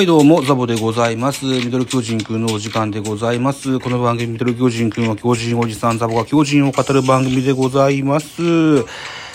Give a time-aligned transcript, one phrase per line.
[0.00, 1.44] はい、どうも、ザボでございます。
[1.44, 3.78] ミドル巨人くんのお時間でございます。
[3.80, 8.40] この番組、ミドル巨人くんは巨人おじさん、ザボが巨人を語る番組でございます。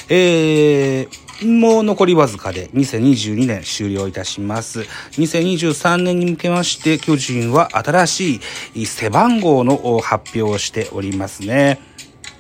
[0.10, 4.80] えー、もう残りわずかで2022年終了いたします。
[5.20, 8.40] 2023年に向けまして、巨人は新し
[8.74, 11.80] い背番号の発表をしておりますね。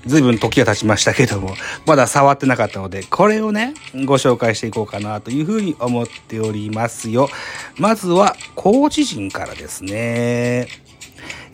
[0.05, 1.55] ずいぶん時が経ちましたけども、
[1.85, 3.73] まだ触ってなかったので、これをね、
[4.05, 7.29] ご紹介していこうかなというふうに思っておりますよ。
[7.77, 10.67] まずは、コーチ陣からですね。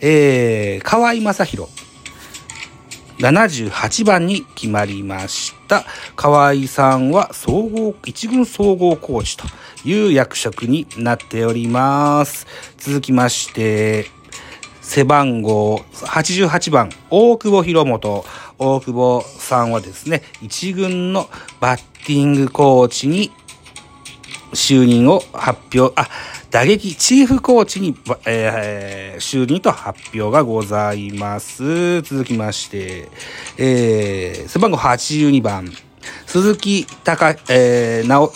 [0.00, 1.70] えー、河合正宏。
[3.18, 5.84] 78番に決まりました。
[6.16, 9.44] 河合さんは総合、一軍総合コーチと
[9.84, 12.46] いう役職になっております。
[12.78, 14.10] 続きまして、
[14.82, 18.24] 背番号88番、大久保博元。
[18.58, 21.28] 大久保さんはですね、一軍の
[21.60, 23.30] バッティングコーチに
[24.52, 26.08] 就任を発表、あ、
[26.50, 32.02] 打撃チーフコーチに、えー、就任と発表がございます。
[32.02, 33.08] 続きまして、
[33.56, 35.72] えー、背番号82番、
[36.26, 38.32] 鈴木隆、えー、なお、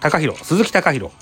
[0.00, 1.14] 隆弘、鈴木隆弘。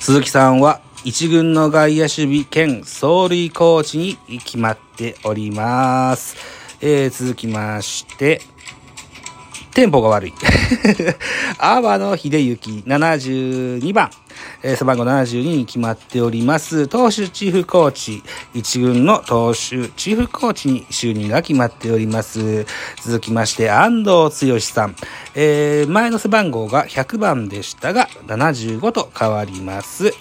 [0.00, 6.36] 鈴木さんは一軍の外野守備兼走塁コーチに決まっております。
[6.80, 8.40] えー、続きまして、
[9.74, 10.34] テンポが悪い。
[11.58, 14.10] 阿波野秀幸72番。
[14.62, 16.88] え、背番号72に決まっております。
[16.88, 18.22] 投手チーフコーチ、
[18.54, 22.66] 一軍の投手チーフコーチに就任が決まっております。
[23.02, 24.96] 続きまして、安藤剛さん。
[25.36, 30.12] えー、前の背番号が100番でしたが、75と変わります。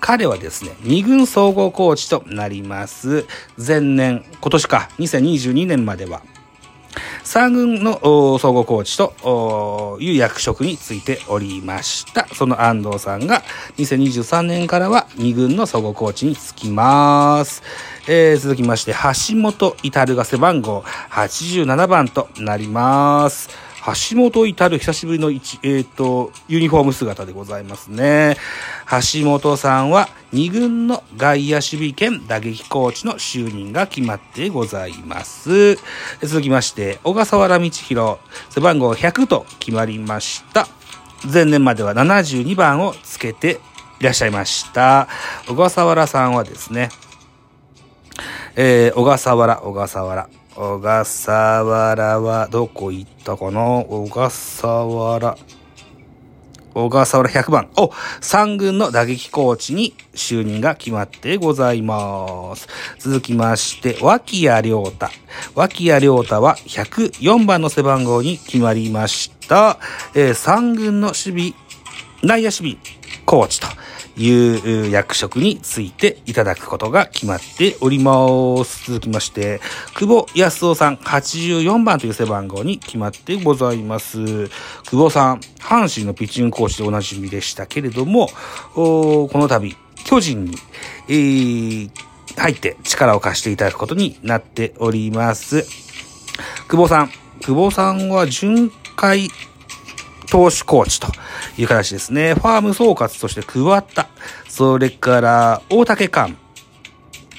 [0.00, 3.24] 彼はですね、二軍総合コーチとなります。
[3.56, 6.20] 前年、今年か、2022年までは、
[7.24, 12.26] 三軍の総合コーチという役職についておりました。
[12.28, 13.42] その安藤さんが
[13.78, 17.62] 2023年からは二軍の総合コーチにつきます。
[18.08, 23.48] えー、続きまして、橋本至が背番号87番となります。
[23.86, 28.36] 橋本至久しぶりの一、えっ、ー、と、ユニフォーム姿でございますね。
[28.88, 35.76] 橋本さんは2軍の外野守備兼打撃コーチの就任が決まってございます。
[36.22, 38.18] 続きまして、小笠原道弘、
[38.50, 40.68] 背番号100と決まりました。
[41.32, 43.60] 前年までは72番をつけて
[44.00, 45.08] いらっしゃいました。
[45.48, 46.90] 小笠原さんはですね、
[48.54, 50.28] えー、小笠原、小笠原。
[50.54, 51.32] 小笠
[51.64, 53.60] 原はどこ行ったかな？
[53.60, 55.36] 小笠原。
[56.76, 57.68] 小笠原100番。
[57.76, 62.68] を、3軍の打撃コーチに就任が決まってございます。
[62.98, 65.08] 続きまして、脇谷良太。
[65.54, 69.78] 脇谷良太は104番の背番号に決まりました。
[70.14, 71.52] えー、3軍の守備、
[72.22, 72.76] 内野守備
[73.24, 73.68] コーチと。
[74.16, 78.90] いう役職についていただくことが決まっております。
[78.90, 79.60] 続きまして、
[79.94, 84.48] 久保康夫さん84番という背番号に決まってございます。
[84.84, 88.28] 久保さん、阪神のピッチングコーチでおなじみでしたけれども、
[88.74, 90.56] この度、巨人に、
[91.08, 91.90] えー、
[92.36, 95.64] 入って力を貸していただくことになっております。
[96.68, 97.10] 久保さん、
[97.40, 99.28] 久保さんは巡回
[100.30, 101.08] 投手コーチと
[101.58, 102.34] いう形ですね。
[102.34, 104.08] ファーム総括として桑田、
[104.48, 106.36] それから大竹寛、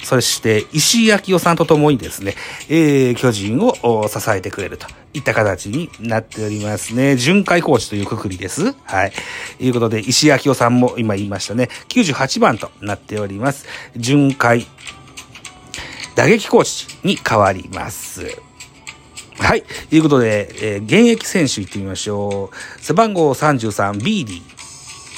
[0.03, 2.35] そして石井明夫さんとともにですね、
[2.69, 7.17] えー、巨人を支えてくれるといった形になっておりますね。
[7.17, 8.73] 巡回コーチというくくりです。
[8.83, 9.11] はい。
[9.57, 11.69] ということで、石井明夫さんも今言いましたね。
[11.89, 13.65] 98番となっております。
[13.97, 14.65] 巡回
[16.15, 18.41] 打撃コーチに変わります。
[19.39, 19.63] はい。
[19.89, 22.81] ということで、えー、現役選手行ってみましょう。
[22.81, 24.41] 背番号33、ビーディ。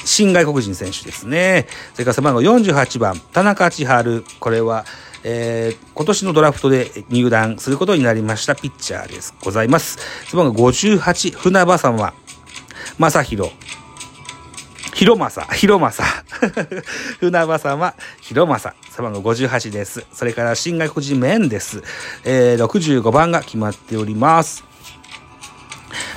[0.04, 1.66] 新外国人選手ですね。
[1.94, 4.24] それから背番号48番、田中千春。
[4.38, 4.84] これは、
[5.24, 9.34] えー、今年のドラフトで入団することになりましたピッチャーです。
[9.42, 9.98] ございます。
[10.26, 12.12] 背番号58、船場様。
[12.98, 13.50] 正宏。
[14.94, 16.02] 広正、広正。
[17.20, 18.74] 船場様、広正。
[18.90, 20.04] 背番号58です。
[20.12, 21.82] それから新外国人メンです。
[22.24, 24.64] えー、65番が決まっております。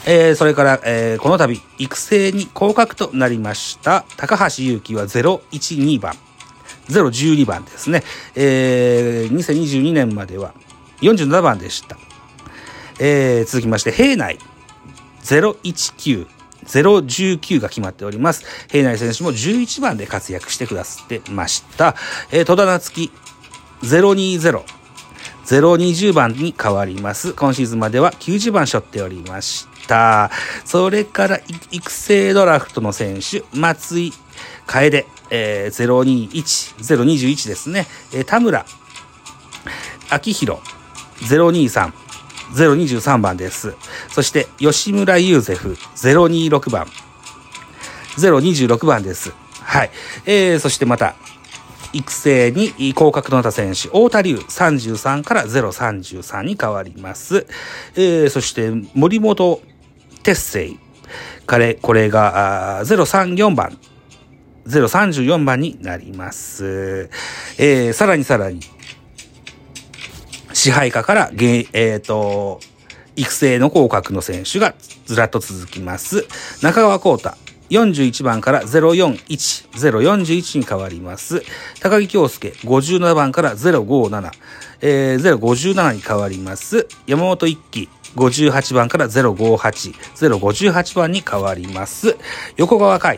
[0.05, 6.15] えー、それから、えー、この度、育成に降格となりました、高橋祐希は012番。
[6.89, 8.03] 012番ですね。
[8.35, 10.53] えー、2022年までは
[11.01, 11.97] 47番でした。
[12.99, 14.37] えー、続きまして、平内
[15.23, 16.27] 019。
[16.65, 18.45] 019が決まっております。
[18.69, 21.95] 平内選手も11番で活躍してくださってました。
[22.31, 23.11] えー、戸田夏樹
[23.81, 24.63] 020。
[25.45, 27.33] 020番に変わります。
[27.33, 30.31] 今シーズンまでは90番背負っておりました。
[30.65, 31.39] それから
[31.71, 34.13] 育成ドラフトの選手、松井
[34.65, 36.29] 楓、えー、021、
[36.77, 37.87] 021ですね。
[38.13, 38.65] えー、田村
[40.11, 40.61] 明宏、
[41.21, 41.91] 023、
[42.53, 43.75] 023番です。
[44.09, 46.87] そして、吉村ユーゼフ、026番、
[48.17, 49.33] 026番です。
[49.61, 49.91] はい。
[50.25, 51.15] えー、そしてまた、
[51.93, 57.45] 育成に降格となった選手、太田龍33から033に変わります。
[57.95, 59.61] えー、そして森本
[60.23, 60.79] 鉄星、
[61.45, 63.77] 彼、これが034番、
[64.65, 67.09] 034番になります。
[67.59, 68.59] えー、さらにさらに、
[70.63, 72.61] 支配下から、えっ、ー、と、
[73.17, 74.73] 育成の降格の選手が
[75.05, 76.25] ずらっと続きます。
[76.61, 77.31] 中川幸太、
[77.69, 79.17] 41番から041、
[79.73, 81.43] 041に変わります。
[81.81, 84.31] 高木京介、57番から057、
[84.79, 86.87] えー、057に変わります。
[87.07, 89.93] 山本一輝、58番から058、
[90.39, 92.15] 058番に変わります。
[92.55, 93.17] 横川海、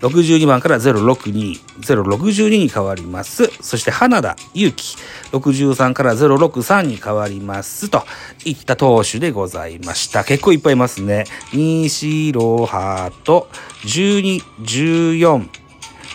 [0.00, 3.50] 62番から062、062に変わります。
[3.60, 4.96] そして花田祐希、
[5.32, 7.88] 63から063に変わります。
[7.88, 8.04] と
[8.44, 10.24] いった投手でございました。
[10.24, 11.24] 結構いっぱいいますね。
[11.52, 13.48] 西ロハと
[13.84, 15.48] 12、14、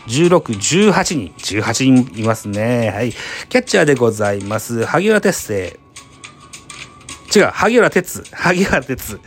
[0.08, 2.92] 16、18人、18人いますね。
[2.92, 3.12] はい。
[3.50, 4.86] キャッチャーでございます。
[4.86, 5.86] 萩原哲星。
[7.36, 8.24] 違う、萩原哲。
[8.32, 9.20] 萩原哲。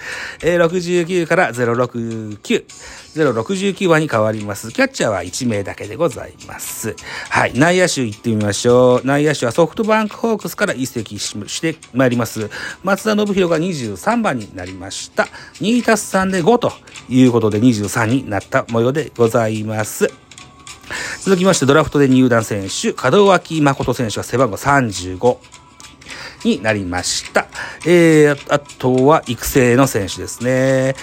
[0.43, 2.65] えー、69から069。
[3.19, 4.71] 069番に変わります。
[4.71, 6.95] キャッチャーは1名だけでございます。
[7.29, 7.53] はい。
[7.55, 9.07] 内野手行ってみましょう。
[9.07, 12.51] 内野手はソフトバンクホークスから移籍してまいります。
[12.85, 15.25] 松田信弘が23番になりました。
[15.55, 16.73] 2たす3で5と
[17.09, 20.11] いうことで23になった模様でございます。
[21.21, 25.59] 続きましてドラフトで入団選手、門脇誠選手が背番号35。
[26.45, 27.49] になりました。
[27.87, 30.95] えー、あとは育成の選手ですね。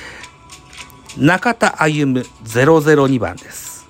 [1.18, 3.88] 中田歩夢002番です。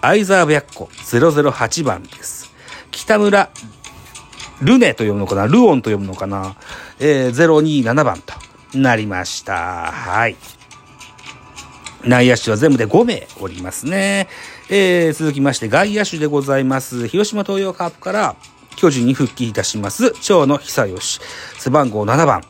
[0.00, 2.52] 相沢白子008番です。
[2.92, 3.50] 北村
[4.60, 5.46] ルネと読むのかな？
[5.46, 6.56] ルオンと読むのかな？
[7.00, 8.34] えー、027番と
[8.78, 9.90] なりました。
[9.90, 10.36] はい。
[12.04, 14.28] 内野手は全部で5名おりますね。
[14.70, 17.08] えー、続きまして外野手でございます。
[17.08, 18.36] 広島東洋カープから
[18.76, 21.20] 巨人に復帰いたします、長野久義。
[21.58, 22.42] 背番号7番。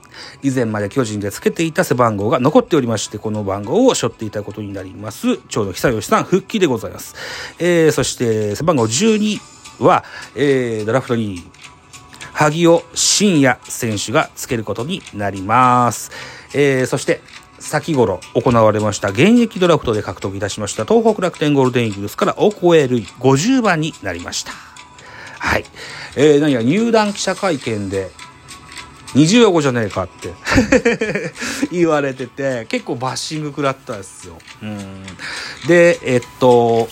[0.43, 5.38] 以前まで巨人でつけていた背番号が残っておりまして、この番号を背負っていたことになります。
[5.49, 7.15] 長野久義さん、復帰でございます。
[7.59, 9.41] えー、そして、背番号12
[9.85, 10.05] は、
[10.35, 11.43] えー、ドラフトに、
[12.32, 16.11] 萩尾真也選手がつけることになります。
[16.55, 17.20] えー、そして、
[17.59, 24.53] 先頃行われました現役ドラフトで獲得いたしました東北楽天ゴールデンイーグルスからオコエルイ50番になりました。
[25.41, 25.65] はい。
[26.17, 28.11] えー、何や、入団記者会見で、
[29.14, 30.34] 二重横じゃねえかって
[31.72, 34.38] 言われてて、結構バッシング食らったんですよ。
[34.62, 35.05] うん。
[35.66, 36.88] で、えっと、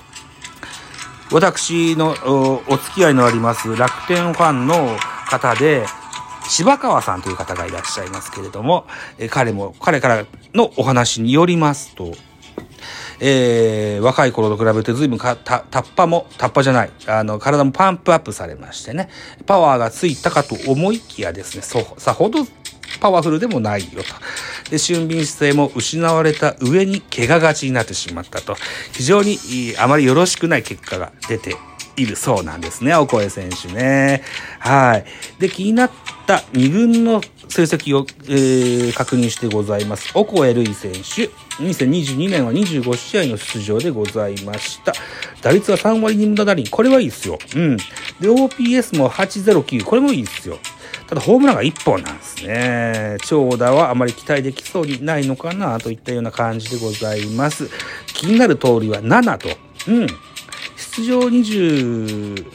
[1.31, 2.17] 私の
[2.69, 4.97] お付き合いのあります楽天ファンの
[5.29, 5.85] 方で、
[6.49, 8.87] 柴川さんという方がいらっしゃいますけれども、
[9.19, 10.25] え彼も、彼から
[10.55, 12.13] のお話によりますと、
[13.21, 19.09] えー、若い頃と比べて随分か、た、タッパも、タッパじゃない、あの、体もパンプアップされましてね、
[19.47, 22.47] パワーがついたかと思いきやですね、そう、さほど
[23.01, 24.71] パワフルでもないよと。
[24.71, 28.57] で、俊敏姿勢も失われた上に怪我がちになってしまったと。
[28.93, 29.39] 非常に
[29.79, 31.57] あまりよろしくない結果が出て
[31.97, 34.23] いるそうなんですね、お声選手ね。
[34.59, 35.05] はい。
[35.39, 40.11] で、気になったた2軍の成績を、えー、確認してございます。
[40.15, 41.31] オコエルイ選手。
[41.63, 44.93] 2022年は25試合の出場でございました。
[45.41, 47.39] 打率は3割2分打打これはいいっすよ。
[47.55, 47.77] うん。
[47.77, 47.85] で、
[48.29, 49.85] OPS も809。
[49.85, 50.59] これもいいっすよ。
[51.07, 53.17] ただ、ホームランが1本なんですね。
[53.25, 57.71] 長打はあまり期待できそうにないのかなといったような感じでございます。
[58.09, 59.49] 気になる通りは7と。
[59.89, 60.07] うん。
[60.77, 62.47] 出場20、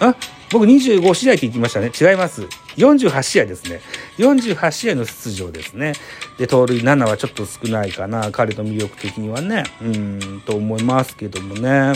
[0.00, 0.14] あ？
[0.50, 1.90] 僕25試合って言ってましたね。
[1.98, 2.42] 違います。
[2.76, 3.80] 48試合ですね。
[4.18, 5.94] 48試合の出場ですね。
[6.38, 8.30] で、盗塁7はちょっと少ないかな。
[8.30, 9.64] 彼の魅力的にはね。
[9.82, 11.94] うん、と思いますけどもね。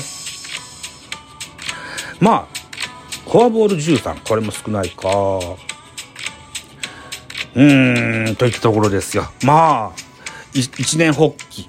[2.18, 4.28] まあ、フォアボール13。
[4.28, 5.08] これも少ないか。
[7.54, 9.30] うーん、といったところですよ。
[9.44, 10.00] まあ、
[10.52, 11.66] 一年発起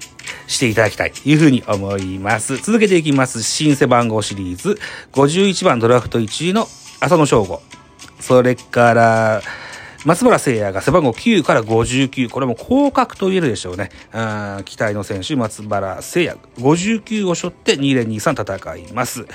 [0.52, 2.56] していただきたいというふうに思います。
[2.58, 3.42] 続けていきます。
[3.42, 4.78] 新背番号シリーズ。
[5.12, 6.66] 51番ドラフト1位の
[7.00, 7.60] 浅野翔吾。
[8.20, 9.42] それから、
[10.04, 12.28] 松原聖也が背番号9から59。
[12.28, 13.90] これも降格と言えるでしょうね。
[14.12, 16.38] うん期待の選手、松原聖也。
[16.58, 19.26] 59を背負って2連23戦います。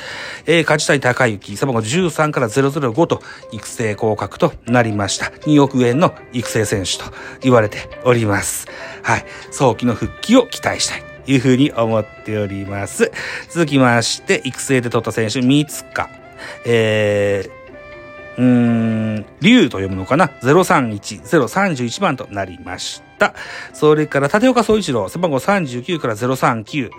[0.45, 3.21] えー、梶谷隆之、背番号13から005と
[3.53, 5.27] 育成降格となりました。
[5.45, 7.05] 2億円の育成選手と
[7.41, 8.67] 言われております。
[9.03, 9.25] はい。
[9.51, 11.06] 早期の復帰を期待したい。
[11.27, 13.11] いうふうに思っております。
[13.49, 16.09] 続きまして、育成で取った選手、三塚。
[16.65, 17.57] えー、
[18.37, 18.43] うー
[19.19, 23.33] ん、竜と読むのかな ?031、031番となりました。
[23.73, 26.91] それから、立岡総一郎、背番号39から039、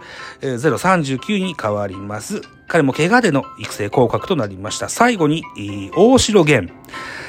[0.42, 2.42] えー、039に変わります。
[2.66, 4.88] 彼も怪我での育成降格となりました。
[4.88, 5.42] 最後に、
[5.94, 6.72] 大城源、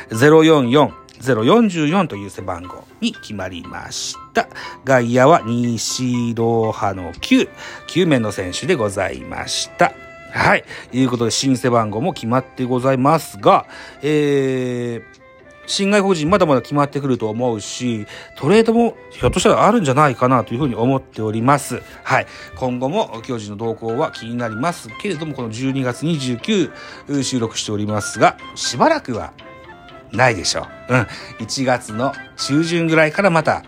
[0.10, 0.91] 044、
[1.22, 4.48] 044という背番号に決まりました。
[4.84, 7.50] 外野は西ロハの9、
[7.88, 9.94] 9名の選手でございました。
[10.32, 10.64] はい。
[10.94, 13.66] いうことで、新背番号も決まってございますが、
[14.02, 15.20] えー、
[15.66, 18.08] 新外国人まだまだ決まってくると思うし、
[18.38, 21.82] トレードもひょっとしたらあるんじゃないかなというふうに思っております。
[22.04, 22.28] はい。
[22.56, 29.34] 今後も巨人の動向は気になりますけれども、この12月29収録しておりますが、しばらくは
[30.12, 30.94] ないでしょう。
[30.94, 31.08] うん。
[31.39, 33.63] 1月の中旬ぐらいからまた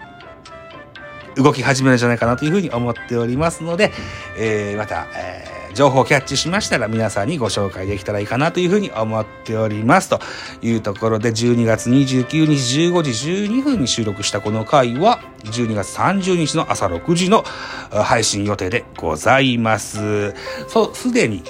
[1.36, 3.91] 動き始めるんじゃないかなというふうに思っておりますので、
[4.38, 10.10] えー、また、えー情報をキャッチしましたら皆さんにご紹介できたらいいかなというふうに思っております。
[10.10, 10.19] と
[10.62, 17.43] いうところで12月29日15時12分に収録したこの回は12月30日の朝6時の
[17.89, 20.33] 配信予定でございます。
[20.67, 21.43] そう、すでに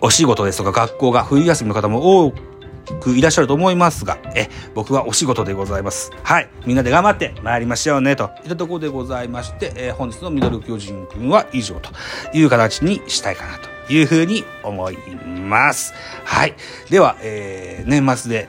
[0.00, 2.51] お仕事ですとか学校が冬休みの方も多く
[3.00, 6.10] くいらっしゃると思いますが、え、僕はお仕事でございます。
[6.22, 6.48] はい。
[6.66, 11.90] みんなで頑張って参りましょうね、といったところでございまして、え本日のミドル巨人くんは以上と
[12.32, 15.94] いう形にしたいかなというふうに思います。
[16.24, 16.54] はい。
[16.90, 18.48] では、えー、年末で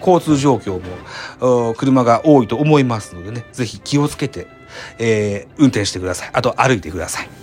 [0.00, 4.46] 交通状況も、車が多いと思いますのでね、ぜひ気をつけて、
[4.98, 6.30] えー、運転してください。
[6.32, 7.39] あと歩いてください。